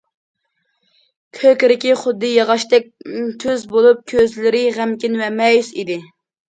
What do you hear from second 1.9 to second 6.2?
خۇددى ياغاچتەك تۈز بولۇپ، كۆزلىرى غەمكىن ۋە مەيۈس ئىدى.